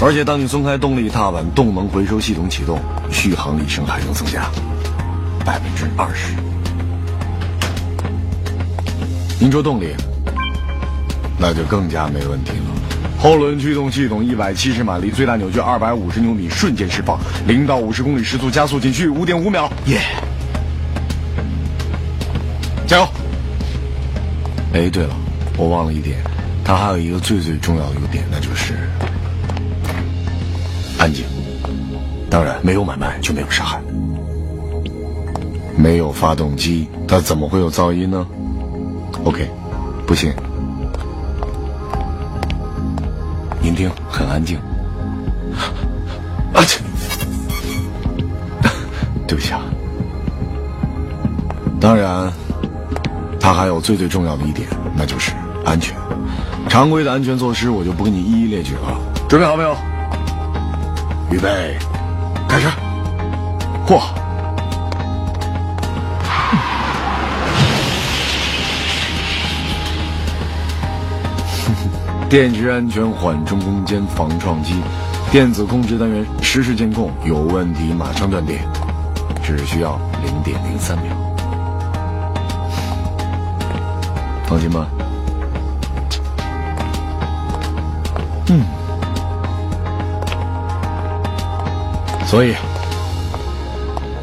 [0.00, 2.78] 而且当你松开动力踏板，动能回收系统启动，
[3.10, 4.50] 续航里程还能增加
[5.44, 6.34] 百分之二十。
[9.40, 9.94] 您说动力，
[11.38, 12.76] 那就更加没问题了。
[13.18, 20.00] 后轮驱动系统一百七十马力，最大扭矩二百五十牛米，瞬间释放，零到五十公里时速加速仅需五点五秒，耶！
[22.86, 23.08] 加油！
[24.74, 25.16] 哎，对了。
[25.56, 26.18] 我忘了一点，
[26.62, 28.74] 它还有一个最最重要的一个点，那就是
[31.06, 31.24] 安静。
[32.28, 33.80] 当然，没有买卖就没有杀害。
[35.76, 38.26] 没有发动机，它怎么会有噪音呢
[39.22, 39.48] ？OK，
[40.04, 40.32] 不信，
[43.60, 44.58] 您听，很安静。
[46.52, 46.82] 啊切！
[49.28, 49.60] 对不起啊。
[51.80, 52.32] 当然，
[53.38, 55.30] 它还有最最重要的一点，那就是。
[55.64, 55.96] 安全，
[56.68, 58.98] 常规的安全措施我就不给你一一列举了。
[59.28, 59.76] 准备好没有？
[61.30, 61.76] 预备，
[62.48, 62.68] 开始。
[63.86, 64.00] 嚯！
[72.30, 74.80] 电池安全缓冲空间防撞击，
[75.30, 78.60] 电子控制单元实时监控，有问题马上断电，
[79.42, 81.12] 只需要零点零三秒。
[84.46, 84.86] 放心吧。
[92.26, 92.56] 所以，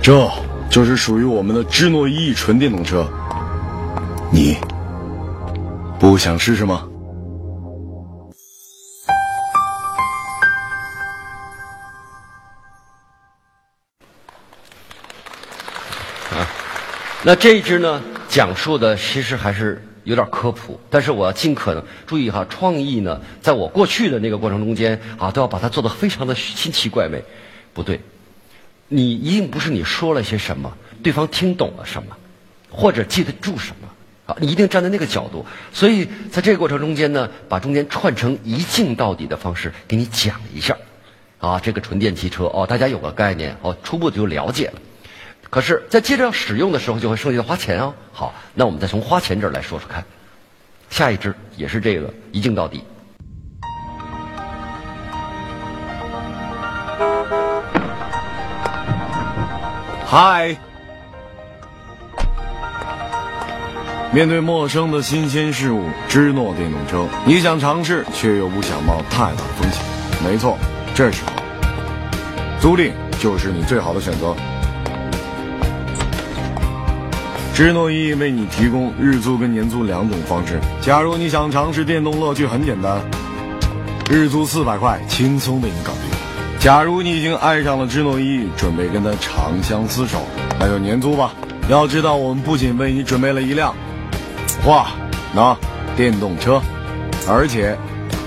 [0.01, 0.29] 这
[0.69, 3.07] 就是属于我们的智诺一纯电动车。
[4.29, 4.57] 你
[5.97, 6.87] 不想试试吗？
[17.23, 18.01] 那这一支呢？
[18.27, 19.81] 讲述的其实还是。
[20.03, 22.45] 有点科普，但是我要尽可能注意哈。
[22.49, 27.23] 创意呢，在我过去的那个过程中间啊，都要把它做的非常的新奇怪美。
[27.73, 27.99] 不对，
[28.87, 32.15] 你一定不是你说了些什么，对方听懂了什么，
[32.69, 33.87] 或者记得住什么
[34.27, 34.37] 啊？
[34.39, 35.45] 你一定站在那个角度。
[35.71, 40.77] 所以在这个过程中间呢，把中间串成一镜到底的方式给你讲一下
[41.39, 41.59] 啊。
[41.59, 44.81] 这个纯电汽车哦，大家有个概念哦，初步就了解了。
[45.49, 47.93] 可是，在接着要使用的时候，就会涉及到花钱哦。
[48.11, 50.03] 好，那我们再从花钱这儿来说说看。
[50.89, 52.83] 下一支也是这个一镜到底。
[60.15, 60.55] 嗨，
[64.11, 69.83] 面对陌生的新鲜事物，芝诺电动车，你想尝试却又不想冒太大的风险。
[70.23, 70.55] 没错，
[70.93, 71.31] 这时候
[72.61, 74.35] 租赁就是你最好的选择。
[77.55, 80.59] 芝诺一为你提供日租跟年租两种方式。
[80.79, 83.01] 假如你想尝试电动乐趣，很简单，
[84.11, 86.12] 日租四百块，轻松为你搞定。
[86.63, 90.19] 假如你已经爱上了芝诺一，准备跟他长相厮守，
[90.57, 91.33] 那就年租吧。
[91.67, 93.75] 要知道，我们不仅为你准备了一辆，
[94.65, 94.87] 哇，
[95.33, 95.57] 那
[95.97, 96.61] 电动车，
[97.27, 97.77] 而且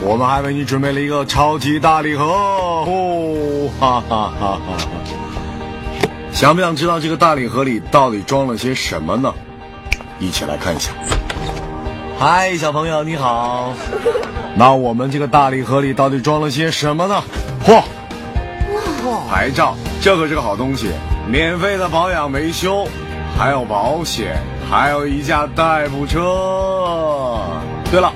[0.02, 4.76] 我们还为你准备了一个超级大礼盒哦，哈哈哈哈。
[6.30, 9.32] 想不想知道这个大礼盒里到底装了些什么呢？
[10.18, 10.92] 一起来看一下。
[12.18, 13.72] 嗨，小朋友你好。
[14.54, 17.22] 那我们这个大礼盒里到底装了些什么呢？
[17.64, 17.82] 嚯！
[19.28, 20.90] 牌照，这可是个好东西，
[21.26, 22.86] 免费的保养维修，
[23.36, 24.36] 还有保险，
[24.70, 27.40] 还有一架代步车。
[27.90, 28.12] 对了，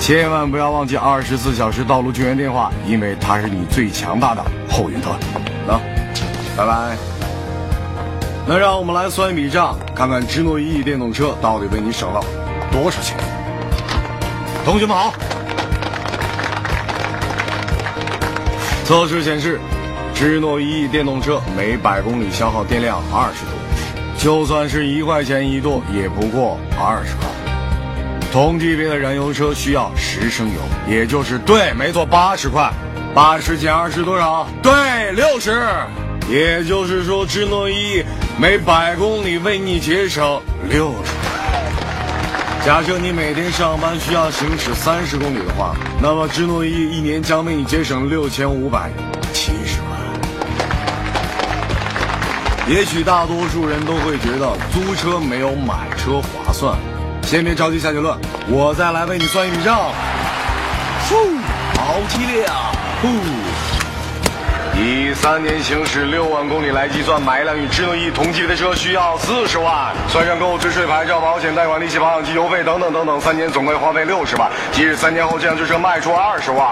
[0.00, 5.18] 千万不要忘记二十四小时道路救援电话，因为它是你最强大的后援团。
[5.66, 5.78] 那，
[6.56, 6.96] 拜拜。
[8.44, 12.20] 那让我们来算一笔账，看看芝诺一亿电动车到底为你省了
[12.72, 13.16] 多少钱。
[14.64, 15.12] 同学们好，
[18.84, 19.60] 测试显示，
[20.14, 23.52] 芝诺一电动车每百公里消耗电量二十度，
[24.16, 27.26] 就算是一块钱一度，也不过二十块。
[28.32, 32.70] 同级别的燃油车需要十升油，也就是对，没错，八十块。
[33.14, 34.46] 八十减二十多少？
[34.62, 35.62] 对，六十。
[36.30, 38.02] 也就是说，智诺一
[38.38, 42.64] 每百公里为你节省六十。
[42.64, 48.90] 假设你每天上班需要行驶三十公里的话，那么智诺一一年将为你节省六千五百
[52.68, 56.78] 也许大多数人都会觉得租车没有买车划算。
[57.22, 58.16] 先别着急下结论，
[58.48, 59.90] 我再来为你算一笔账。
[61.08, 61.16] 呼，
[61.76, 62.70] 好激烈啊！
[63.02, 63.08] 呼，
[64.74, 74.50] 以三年行驶六万公里来计算，买一辆与智能 E 同级别的车需要四十万，算上购置税、牌照、保险、贷款、利息、保养及油费等等等等，三年总归花费六十万。
[74.72, 76.66] 即使三年后这辆车卖出二十万，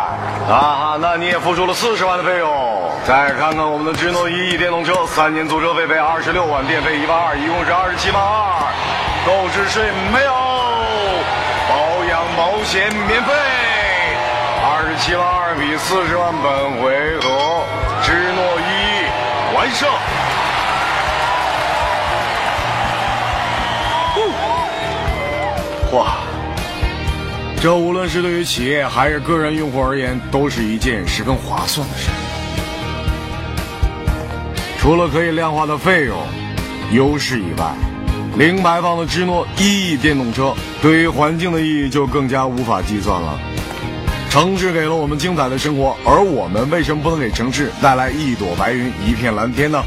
[0.48, 2.90] 啊哈，那你也付出了四十万的费用。
[3.06, 8.72] 再看看我们的智诺 E 电动车，三年租车费为二十六万，电费一万二，一共是二十七万二，
[9.26, 10.32] 购置税没有，
[11.68, 13.32] 保养保险免费。
[14.62, 17.64] 二十七万二比四十万，本回合
[18.10, 19.88] 芝诺一完胜。
[25.92, 26.16] 哇，
[27.60, 32.10] 这无论是对于企业还是个人用户而言，都是一件十分划算的事。
[34.80, 36.18] 除了可以量化的费用
[36.90, 37.72] 优势以外，
[38.36, 43.38] 零排放的芝诺 E 电动车对于环境的意义就更加无法计算了。
[44.30, 49.82] 城市给了我们精彩的生活，而我们为什么不能给城市带来一朵白云、一片蓝天呢？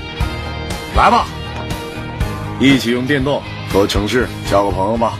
[0.97, 1.25] 来吧，
[2.60, 5.17] 一起用电动和城市交个朋友吧。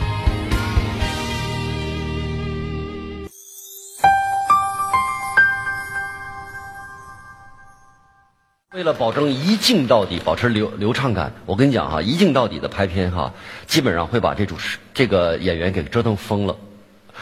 [8.74, 13.32] 为了保证一镜到底，保持流流畅感，我跟你讲哈，一镜到底的拍片哈，
[13.66, 16.58] 基本上会把这主持这个演员给折腾疯了。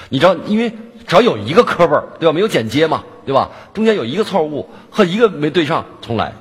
[0.09, 0.73] 你知道，因为
[1.07, 2.33] 只要有一个磕巴，对吧？
[2.33, 3.51] 没有剪接嘛，对吧？
[3.75, 6.33] 中间有一个错误和一个没对上，重来，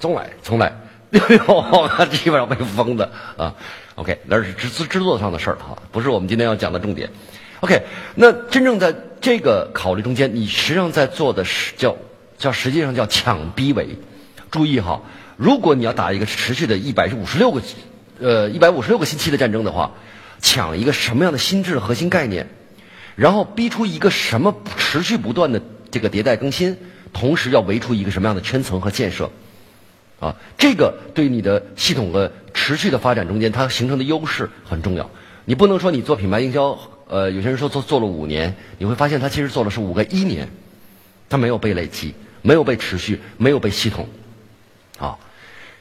[0.00, 0.66] 重来，重来，
[1.12, 3.54] 哎呦，基本上被封的啊。
[3.96, 7.08] OK，那是制制作上的事儿哈，不是我们今天要讲的重点。
[7.60, 7.82] OK，
[8.16, 11.96] 那真正在这个考虑中间，你实际上在做的是叫
[12.36, 13.96] 叫实际上叫抢逼围。
[14.50, 15.00] 注意哈，
[15.36, 17.60] 如果你要打一个持续的一百五十六个，
[18.20, 19.92] 呃，一百五十六个星期的战争的话，
[20.40, 22.48] 抢一个什么样的心智核心概念，
[23.16, 26.76] 然后逼出一个什么持续不断的这个迭代更新，
[27.12, 29.30] 同时要围出一个什么样的圈层和建设，
[30.20, 35.10] 啊，这个对你的系统的持续的发展中间，它形成的优势很重要。
[35.44, 40.48] 你不能说你做品牌营销，呃，有些人说做做了五年，你会发现他其实做的是五个一年，
[41.28, 44.08] 他没有被累积，没有被持续，没有被系统。
[44.98, 45.18] 啊，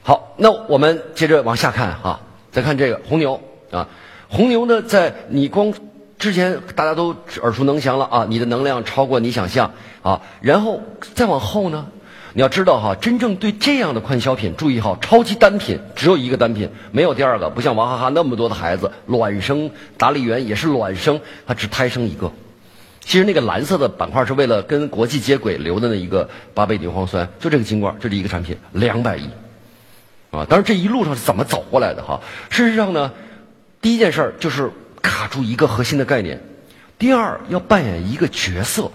[0.01, 3.41] 好，那我们接着往下看哈，再看这个红牛
[3.71, 3.87] 啊，
[4.27, 5.73] 红牛呢，在你光
[6.23, 10.81] 之前大家都耳熟能详了啊，你的能量超过你想象啊，然后
[11.15, 11.87] 再往后呢，
[12.31, 22.31] 你要知道哈，真正对这样的快消品，注意哈，超级单品只有一个单品，没有第二个，不像娃哈哈那么多的孩子卵生，达利园也是卵生，它只胎生一个。
[23.01, 29.27] 其实那个蓝色的板块是为了跟国际接轨留的那一个八倍牛磺酸，就这个金罐，就这一个产品，两百亿，
[30.31, 30.47] 啊！
[30.47, 32.21] 当然这一路上是怎么走过来的哈？
[32.49, 33.11] 事实上呢，
[33.81, 34.71] 第一件事儿就是
[35.03, 36.41] 卡住一个核心的概念，
[36.97, 38.91] 第二要扮演一个角色，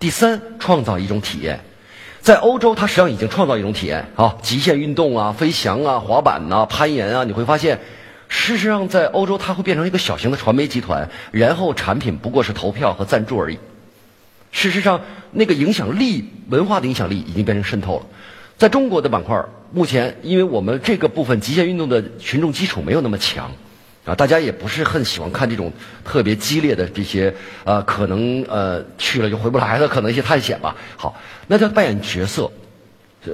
[0.00, 1.60] 第三创造一种体验。
[2.20, 7.78] 在欧洲，它实际上已经创造一种体验啊，极限运动啊，飞翔啊，滑板呐，攀岩啊，你会发现。
[8.28, 13.58] 事实上，在欧洲，它会变成一个小型的传媒集团，然后产品不过是投票和赞助而已。
[14.50, 18.06] 事实上，那个影响力、文化的影响力已经变成渗透了。
[18.58, 23.52] 在中国的板块，目前因为我们这个部分极限运动的群众基础没有那么强，
[24.06, 25.72] 啊，大家也不是很喜欢看这种
[26.04, 30.76] 特别激烈的这些，呃，可能呃去了就回不来的可能一些探险吧。
[30.96, 32.50] 好，那叫扮演角色。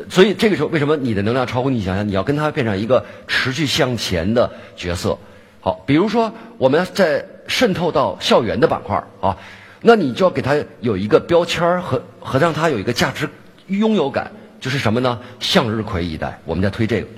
[0.08, 2.08] 所以这个时候，为什么你的能量超乎你想象？
[2.08, 5.18] 你要跟他变成一个持续向前的角色。
[5.61, 9.37] 好，比如说我们在渗透到校园的板块啊，
[9.82, 13.28] 那你就要给他有一个标签和和让他有一个价值
[13.66, 15.20] 拥有感，就是什么呢？
[15.40, 17.08] 向日葵一代，我们在推这个。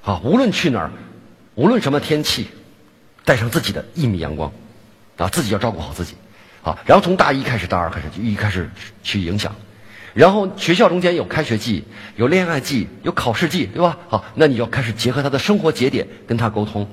[0.00, 0.92] 好，无论去哪儿，
[1.56, 2.46] 无论什么天气，
[3.24, 4.52] 带上自己的一米阳光，
[5.16, 6.14] 啊，自己要照顾好自己。
[6.62, 8.70] 好，然后从大一开始，大二开始就一开始
[9.02, 9.54] 去影响。
[10.12, 11.84] 然后学校中间有开学季，
[12.16, 13.96] 有恋爱季，有考试季，对吧？
[14.08, 16.88] 好，那你要开始结合他的生活节点跟他沟通。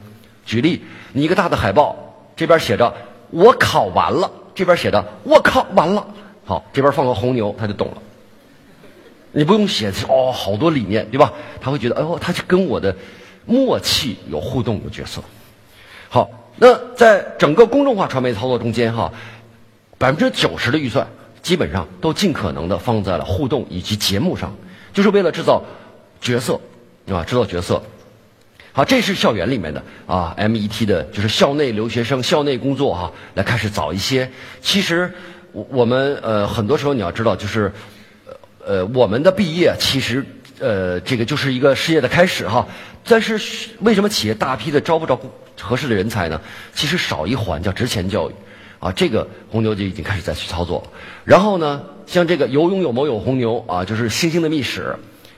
[0.46, 1.98] 举例，你一个大的海报，
[2.36, 2.94] 这边写着
[3.32, 6.08] “我考完了”，这边写着“我考完了”。
[6.46, 7.98] 好，这边放个红牛，他就懂了。
[9.32, 11.34] 你不用写哦，好多理念，对吧？
[11.60, 12.96] 他会觉得，哎呦，他就跟我的
[13.46, 15.22] 默契有互动的角色。
[16.18, 19.14] 好，那在整个公众化传媒操作中间哈，
[20.00, 21.08] 百分之九十的预算
[21.44, 24.52] 基本上都尽可能的放在了互动以及节目上，
[24.92, 25.62] 就是为了制造
[26.20, 26.60] 角色
[27.08, 27.80] 啊，制造角色。
[28.74, 34.28] 好，这是校园里面的啊，MET 的，就是校内留学生、校内工作哈，来开始早一些。
[34.60, 35.14] 其实
[35.52, 37.72] 我我们呃很多时候你要知道，就是
[38.66, 40.26] 呃我们的毕业其实
[40.60, 42.68] 呃这个就是一个事业的开始哈。
[43.06, 43.40] 但是
[43.80, 45.20] 为什么企业大批的招不着
[45.60, 46.42] 合适的人才呢？
[46.74, 48.34] 其实少一环叫职前教育
[48.80, 50.92] 啊，这个红牛就已经开始在去操作。
[51.24, 54.96] 然后呢，像这个有勇有谋有红牛啊，就是星星的秘史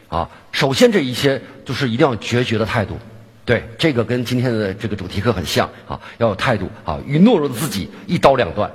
[0.08, 0.30] 啊。
[0.52, 2.98] 首先这一些就是一定要决绝的态度。
[3.46, 8.72] 对，这个跟今天的这个主题课很像啊，要有态度啊，与懦弱的自己一刀两断，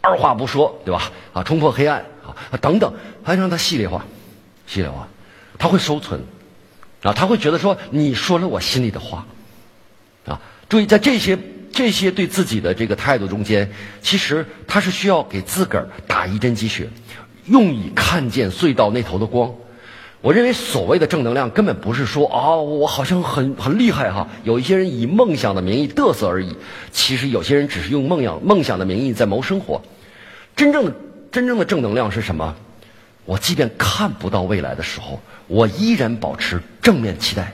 [0.00, 1.12] 二话不说，对吧？
[1.32, 4.04] 啊，冲破黑暗啊，等等，还让它系列化，
[4.66, 5.06] 系列化，
[5.58, 6.20] 他会收存
[7.02, 9.26] 啊，他会觉得说你说了我心里的话
[10.26, 10.40] 啊。
[10.68, 11.38] 注意，在这些
[11.72, 13.70] 这些对自己的这个态度中间，
[14.02, 16.88] 其实他是需要给自个儿打一针鸡血，
[17.46, 19.54] 用以看见隧道那头的光。
[20.22, 24.26] 我认为所谓的正能量，根本不是说啊，我好像很很厉害哈。
[24.42, 26.56] 有一些人以梦想的名义嘚瑟而已，
[26.90, 29.82] 其实有些人只是用梦想梦想的名义在谋生活。
[30.56, 30.92] 真正的
[31.30, 32.56] 真正的正能量是什么？
[33.24, 37.52] 我即便看不到未来的时候，我依然保持正面期待。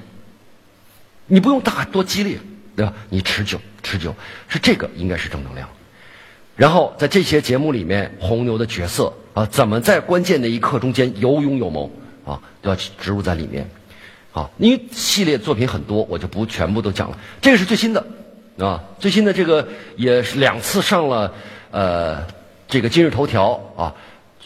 [1.26, 2.38] 你不用大多激烈，
[2.76, 2.92] 对吧？
[3.08, 4.14] 你持久持久
[4.48, 5.68] 是这个应该是正能量。
[6.56, 11.90] 然后在这些节目里面，红牛的角色啊，怎么在关键的一刻中间有勇有谋？
[12.24, 13.68] 啊，都要植入在里面，
[14.32, 17.18] 啊，因为系列作品很多，我就不全部都讲了。
[17.40, 18.06] 这个是最新的，
[18.58, 21.34] 啊，最新的这个也是两次上了，
[21.72, 22.24] 呃，
[22.68, 23.94] 这个今日头条啊，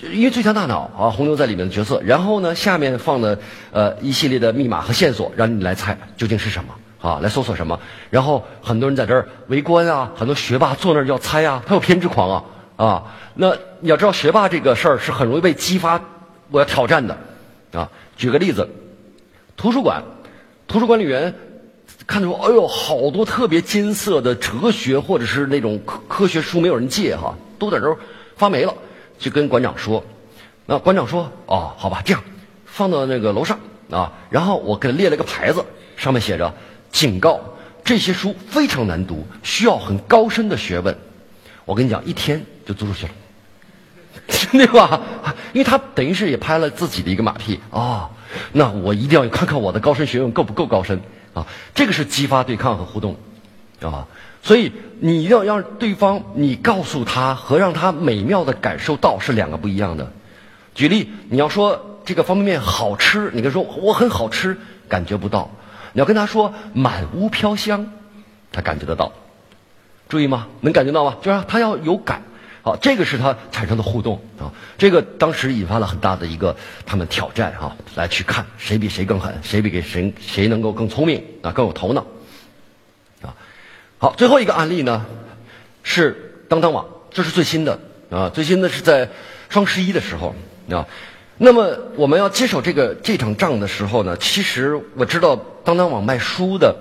[0.02, 2.00] 因为最强大脑啊，红牛在里面的角色。
[2.04, 3.38] 然后呢，下面放的
[3.72, 7.78] 呃一系列的密码和线索，让你来猜究竟是什么啊，来搜索什么。
[8.10, 12.44] 然后很多人在这儿围观啊，很多学霸坐那儿要猜啊，他有偏执狂啊
[12.76, 13.04] 啊。
[13.34, 16.00] 那你要知道，学霸这个事儿是很容易被激发，
[16.50, 17.16] 我要挑战的。
[17.72, 18.68] 啊，举个例子，
[19.56, 20.02] 图书馆，
[20.68, 21.34] 图书管理员
[22.06, 27.96] 看着说：“哎呦，好多特别金色的哲学或者是那种科科学书，没有人借哈，都在这儿
[28.36, 28.74] 发霉了。”
[29.18, 30.04] 就跟馆长说，
[30.66, 32.22] 那馆长说：“哦，好吧，这样
[32.64, 33.58] 放到那个楼上
[33.90, 35.64] 啊。”然后我给他列了个牌子，
[35.96, 36.54] 上面写着
[36.92, 37.40] ：“警告，
[37.84, 40.96] 这些书非常难读，需要很高深的学问。”
[41.64, 43.12] 我跟你讲，一天就租出去了。
[44.52, 45.00] 对吧？
[45.52, 48.10] 因为他等于是也拍了自己的一个马屁啊。
[48.52, 51.00] 那我一定要看看我的高深学问够不够高深
[51.32, 51.46] 啊？
[51.74, 53.16] 这个是激发对抗和互动
[53.80, 54.06] 啊。
[54.46, 60.12] 所以你要让对方，你告诉他和让他美妙的感受到是两个不一样的。
[60.72, 64.56] 举例，你要说这个方便面好吃，你跟说我很好吃，
[64.88, 65.50] 感觉不到。
[65.94, 67.90] 你要跟他说满屋飘香，
[68.52, 69.10] 他感觉得到。
[70.08, 70.46] 注意吗？
[70.60, 71.16] 能感觉到吗？
[71.20, 72.22] 就是他要有感。
[72.62, 76.54] 好，这个是他产生的互动啊，这个当时引发了很大的一个
[76.86, 82.06] 他们挑战啊，来去看谁比谁更狠，谁比给谁谁能够更聪明啊，更有头脑。
[83.98, 85.04] 好，最后一个案例呢
[85.82, 87.78] 是当当网，这是最新的
[88.10, 89.08] 啊，最新的是在
[89.48, 90.34] 双十一的时候
[90.70, 90.86] 啊。
[91.38, 96.74] 那么我们要接手这个这场仗的时候呢，其实我知道当当网卖书的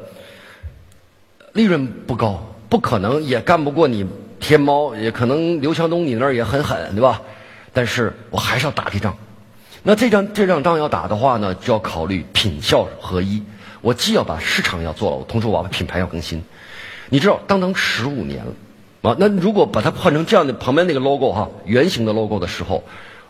[1.54, 4.06] 利润不高，不可能也干不过你。
[4.38, 7.22] 天猫也可能刘强东你那儿也很狠，对吧？
[7.74, 9.18] 但是我还是要打这仗。
[9.82, 13.42] 那这仗这仗仗要打的话呢，就要考虑品效合一。
[13.82, 16.44] 我既要把市场要做了，同时我把品牌要更新。
[17.10, 18.52] 你知道，当当十五年了
[19.10, 22.84] 啊，那如果把它换成这样的旁边那个 logo 哈，圆形的 logo 的时候，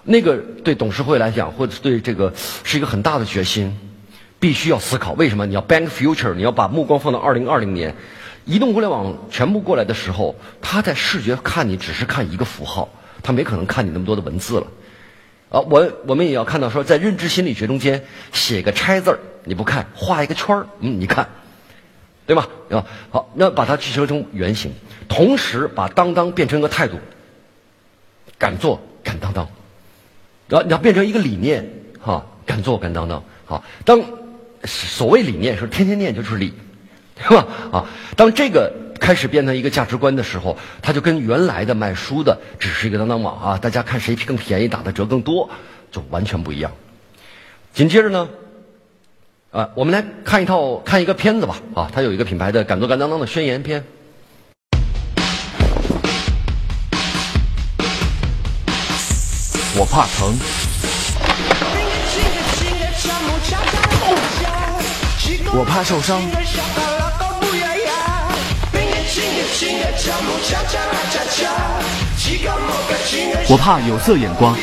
[0.04, 2.34] 那个对董事会来讲，或者对这个
[2.64, 3.78] 是一个很大的决心，
[4.40, 7.94] 必须要思考为什么你要 bank future，你要把目光放到二零二零年。
[8.46, 12.88] 移动互联网全部过来的时候，他在视觉看你只是看一个符号，
[13.24, 14.68] 他没可能看你那么多的文字了。
[15.50, 21.28] 啊，我我们也要看到说，在认知心理学中间写个拆字儿，你不看，画一个圈儿，嗯，你看，
[22.26, 22.48] 对吧？
[22.70, 24.72] 啊，好，那把它制成成原型，
[25.08, 26.97] 同时把当当变成个态度，
[28.38, 29.45] 敢做敢当当，
[30.49, 34.04] 啊，你要变成一个理念，哈，敢做敢当当，好，当
[34.64, 36.54] 所谓理念是天天念就是理。
[37.18, 37.47] 是吧？
[37.72, 37.86] 啊，
[38.18, 45.49] 当这个开始变成一个价值观的时候，它就跟原来的卖书的只是一个当当网啊，大家看谁更便宜，打的折更多，
[45.93, 46.70] 就完全不一样。
[47.74, 48.28] 紧接着呢，
[49.56, 53.82] 啊，我们来看一套看一个片子吧，啊，它有一个品牌的敢做敢当当的宣言片。
[59.78, 60.38] 我怕疼。
[65.58, 66.20] 我怕受伤。
[73.47, 74.53] 我怕有色眼光，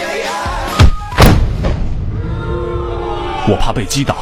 [3.48, 4.18] 我怕被击倒，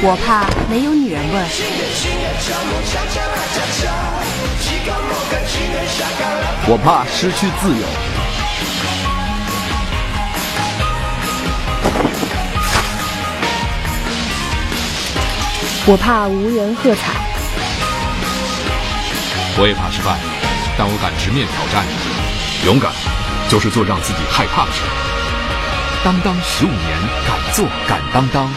[0.00, 1.44] 我怕没有女人味儿，
[6.68, 7.84] 我怕失去自由，
[15.86, 17.12] 我怕无人喝彩，
[19.58, 20.16] 我也怕失败，
[20.78, 21.84] 但我敢直面挑战。
[22.64, 22.92] 勇敢，
[23.48, 24.82] 就是做让自己害怕的事。
[26.04, 28.48] 当当十五年，敢做敢当当。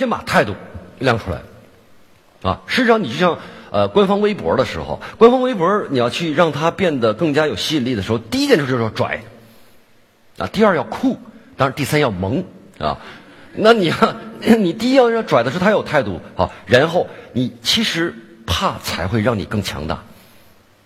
[0.00, 0.54] 先把态度
[0.98, 1.42] 亮出来，
[2.40, 3.38] 啊，事实上你就像
[3.70, 9.24] 呃官方微博的时候，官方微博你要去让它变得更加有吸引力的时候，第一件事就是要拽，
[10.38, 11.18] 啊，第二要酷，
[11.58, 12.44] 当然第三要萌。
[12.78, 12.96] 啊。
[13.52, 14.16] 那你要
[14.56, 18.14] 你第一要要拽的是他有态度啊，然后你其实
[18.46, 20.04] 怕才会让你更强大，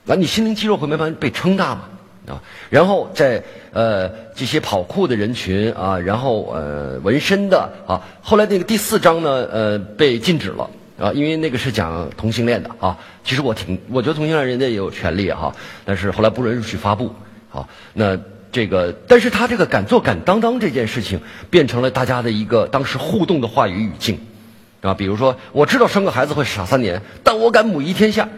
[0.04, 1.88] 那你心灵肌肉会慢慢被撑大嘛。
[2.26, 15.54] 啊，然后在呃这些跑酷的人群啊，然后呃纹身的啊，后来那个第四章呢呃被禁止了啊，因为那个是讲同性恋的啊，其实我挺我觉得同性恋人家也有权利哈，
[15.84, 17.14] 但是后来不允许发布
[17.52, 18.18] 啊，那。
[18.54, 21.20] 这个，但是他这个敢做敢当当这件事情，
[21.50, 24.16] 变成了大家的一个当时互动的话语语境，
[24.80, 28.28] 啊，比如说，我知道生个孩子会傻三年，但我敢母仪天下，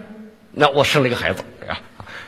[0.53, 1.77] 那我生了一个孩子，啊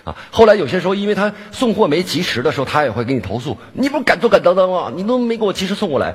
[0.09, 6.15] 啊，后来有些时候，因为他送货没及时的时候，他也会给你投诉，你不敢做敢当当啊，你都没给我及时送过来，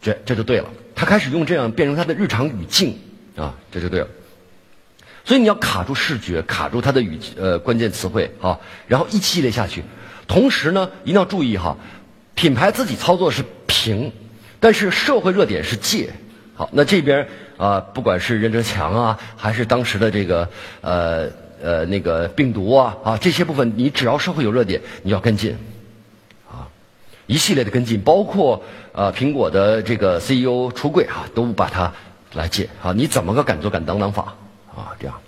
[0.00, 2.98] 这这就对了，他开始用这样变成他的日常语境，
[3.36, 4.08] 啊，这就对了，
[5.24, 8.58] 所以你要卡住视觉，卡住他的语呃关键词汇啊，
[8.88, 9.84] 然后一系列下去。
[10.26, 11.76] 同时呢，一定要注意哈，
[12.34, 14.10] 品牌自己操作是平，
[14.58, 16.10] 但是社会热点是借。
[16.54, 20.48] 好，那这边啊，不管是任志强啊，还是当时的这个
[20.80, 21.28] 呃
[21.64, 25.56] 呃那个病毒啊啊这些部分，你只要社会有热点，你要跟进，
[26.46, 26.68] 啊，
[27.26, 28.62] 一系列的跟进，包括
[28.92, 31.94] 呃苹果的这个 CEO 出柜啊，都把它
[32.34, 34.34] 来借啊，你怎么个敢做敢当当法
[34.76, 35.18] 啊这样，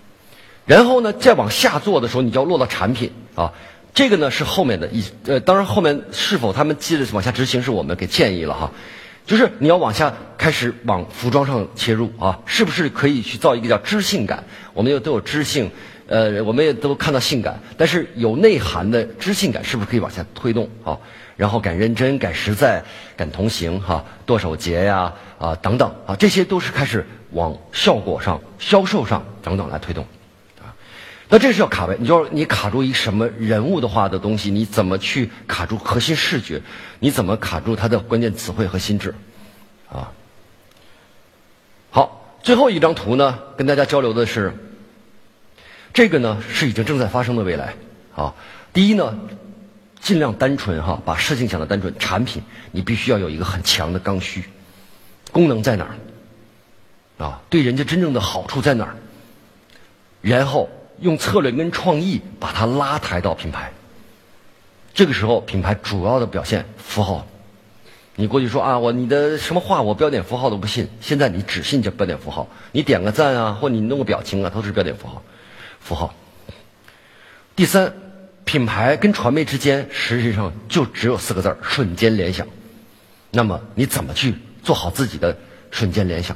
[0.67, 3.51] 然后呢，再往下做的时候，你就要落到产品啊。
[3.93, 8.71] 这个呢是后面的一呃，当然后面是否他们接着往下执行是我们给建议了哈，
[9.25, 14.43] 就是你要往下开始往服装上切入啊，是不是可以去造一个叫知性感？
[14.75, 15.71] 我们又都有知性，
[16.07, 20.97] 呃，我们也都看到性感，但是有内涵的知性感是不是可以往下推动啊？
[21.35, 22.83] 然后敢认真、敢实在、
[23.15, 30.03] 敢同行哈，剁手节呀啊等等啊，这些都是开始往效果上、销售上等等来推动
[30.59, 30.73] 啊。
[31.29, 36.61] 那这是要卡位，你就你卡住一什么人物的话的东西，你怎么去卡住核心视觉？
[36.99, 39.13] 你怎么卡住它的关键词汇和心智？
[39.91, 40.09] 啊，
[41.91, 44.51] 好，最后一张图呢，跟大家交流的是，
[45.93, 47.73] 这个呢是已经正在发生的未来。
[48.15, 48.33] 啊，
[48.73, 49.17] 第一呢，
[49.99, 51.97] 尽量单纯哈，把事情想的单纯。
[51.99, 54.43] 产品你必须要有一个很强的刚需，
[55.31, 55.85] 功能在哪
[57.17, 57.25] 儿？
[57.25, 58.95] 啊，对人家真正的好处在哪儿？
[60.21, 60.69] 然后。
[60.99, 63.71] 用策略跟创意把它拉抬到品牌，
[64.95, 67.27] 这个时候品牌主要的表现符号，
[68.15, 75.21] 你过去说啊，我你的什么话我标点符号都不信，现在你只信这标点符号，你点个赞啊，或你弄个表情啊，都是标点符号，
[75.87, 76.13] 符号。
[77.55, 77.93] 第三，
[78.43, 82.45] 品牌跟传媒之间实际上就只有四个字儿：瞬间联想。
[83.31, 85.37] 那么你怎么去做好自己的
[85.71, 86.35] 瞬间联想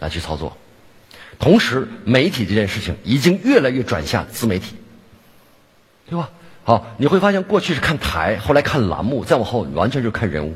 [0.00, 0.54] 来去操作？
[1.38, 4.76] 同时，媒体这件事情已经越来越转向自媒体，
[6.10, 6.28] 对吧？
[6.64, 10.54] 好，你会发现过去是看台，后来看栏目，再往后完全就看人物。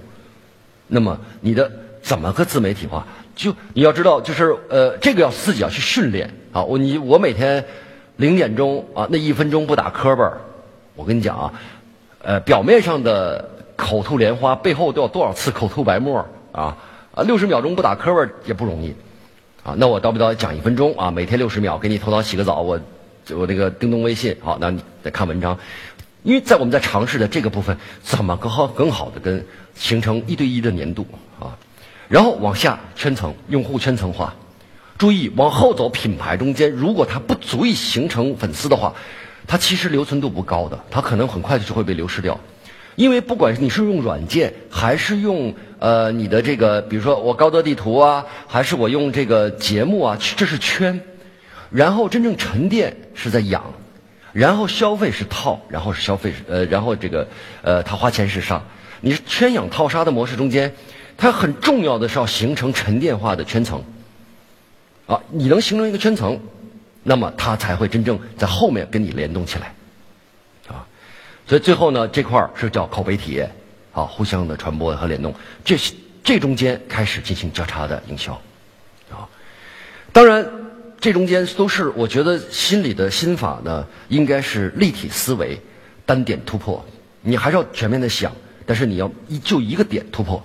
[0.87, 1.73] 那么你的
[2.03, 3.07] 怎么个自媒体化？
[3.35, 6.63] 就你要知道，就是呃，这个要自己要去训练啊。
[6.63, 7.65] 我你我每天
[8.17, 10.33] 零点钟啊，那一分钟不打磕巴
[10.95, 11.53] 我跟你讲啊，
[12.23, 16.77] 呃，表面上的口吐莲花，背后都要多少次口吐白沫啊
[17.13, 17.23] 啊！
[17.25, 18.95] 六十秒钟不打磕巴也不容易。
[19.65, 21.11] 啊，那我叨不叨讲一分钟啊？
[21.11, 22.79] 每天六十秒，给你头脑洗个澡，我
[23.35, 25.59] 我这个叮咚微信，好，那你再看文章，
[26.23, 29.45] 因为在我们在尝试的这个部分，怎么更好更好的跟
[29.75, 31.07] 形成一对一的粘度
[31.41, 31.57] 啊？
[32.09, 34.35] 然后往下圈层，用户圈层化，
[34.97, 38.95] 注意往后走，品牌中间如果它不足以形成粉丝的话，
[39.47, 42.39] 它其实留存度不高的，它可能很快就会被流失掉。
[42.97, 51.01] 因为不管你是用软件，还是用呃你的这个，比如说我高德地图啊， 还是我用这个节目啊，这是圈，
[51.71, 53.75] 然后真正沉淀是在养，
[54.33, 57.27] 然后消费是套，然后是消费呃，然后这个
[57.63, 58.63] 呃他花钱是杀，
[59.01, 60.73] 你是圈养套杀的模式中间，
[61.17, 63.83] 它很重要的是要形成沉淀化的圈层，
[65.07, 66.41] 啊，你能形成一个圈层，
[67.03, 69.75] 那么它才会真正在后面跟你联动起来，
[70.67, 70.87] 啊，
[71.47, 73.51] 所以最后呢，这块儿是叫口碑体验，
[73.93, 75.35] 啊，互相的传播和联动，
[75.65, 75.77] 这
[76.23, 78.33] 这中间开始进行交叉的营销，
[79.11, 79.29] 啊，
[80.13, 80.51] 当然
[80.99, 85.61] 这中间都是我觉得心理的心法呢，应该是立体思维，
[86.07, 86.83] 单点突破，
[87.21, 88.33] 你还是要全面的想，
[88.65, 90.43] 但是你要一就一个点突破。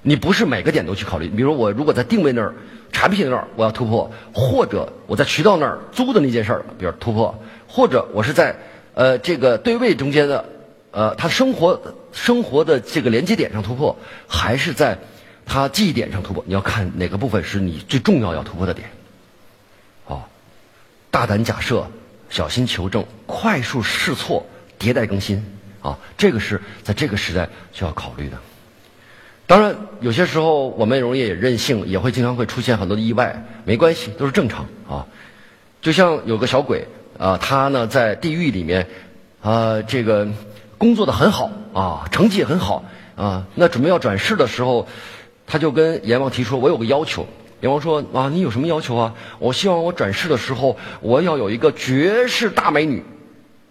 [0.00, 2.54] 你不是每个点都去考虑，比如我如果在定位那儿、
[2.92, 8.56] 产品那儿我要突破，或者我在渠道那儿租的那件事儿，比如突破，或者我是在
[8.94, 10.44] 呃这个对位中间的
[10.90, 11.80] 呃他生活
[12.12, 14.98] 生活的这个连接点上突破，还是在
[15.46, 16.42] 他记忆点上突破？
[16.46, 18.90] 你要看哪个部分是你最重要要突破的点。
[20.04, 20.28] 好，
[21.10, 21.86] 大胆假设，
[22.30, 24.46] 小心求证，快速试错，
[24.78, 25.44] 迭代更新
[25.82, 28.38] 啊，这个是在这个时代需要考虑的。
[29.48, 35.06] 当然，有些时候我们容易任性，也会经常会出现很多的意外，没关系，都是正常啊。
[35.80, 36.86] 就像有个小鬼
[37.18, 38.86] 啊，他呢在地狱里面
[39.40, 40.28] 啊，这个
[40.76, 42.84] 工作的很好啊，成绩也很好
[43.16, 43.46] 啊。
[43.54, 44.86] 那准备要转世的时候，
[45.46, 47.26] 他就跟阎王提出：“我有个要求。”
[47.62, 49.14] 阎王说：“啊，你有什么要求啊？
[49.38, 53.02] 我希望我转世的时候，我要有一个绝世大美女。”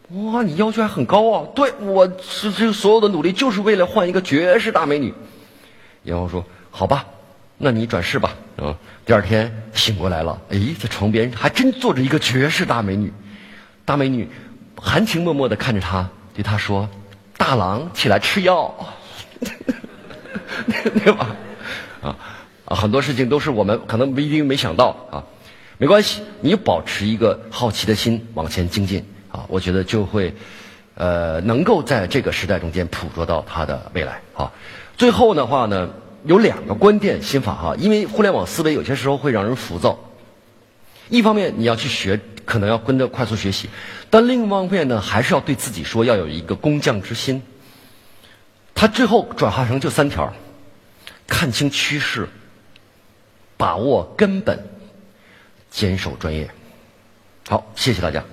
[0.09, 1.45] 哇，你要求还很高啊！
[1.53, 5.13] 对，我这这所有的努力就是为了换一个绝世大美女。
[6.07, 7.05] 阎王说：“好吧，
[7.57, 13.13] 那你转世吧。”啊，第二天醒过来了，哎，在床边还真坐着一个绝世大美女。
[13.85, 14.27] 大美女
[14.75, 16.89] 含情脉脉的看着他，对他说
[17.37, 18.73] ：“大郎，起来吃药。
[21.03, 21.35] ”对吧？
[22.01, 22.15] 啊
[22.65, 25.23] 啊，很多事情都是我们可能不一定没想到啊，
[25.77, 30.33] 没关系，你保持一个好奇的心往前精进啊，我觉得就会
[30.95, 34.51] 呃能够在这个时代中间捕捉到它的未来啊。
[34.97, 35.89] 最后的话呢，
[36.25, 39.97] 有两个关键心法哈，因为互联网思维有些时候会让人浮躁。
[41.09, 43.69] 一方面你要去学，可能要跟着快速学习，
[44.09, 47.41] 但另一方面呢，还是要对自己说要有一个工匠之心。
[48.73, 50.33] 它最后转化成就三条：
[51.27, 52.27] 看清趋势，
[53.55, 54.67] 把握根本，
[55.69, 56.49] 坚守专业。
[57.47, 58.23] 好，谢谢大家。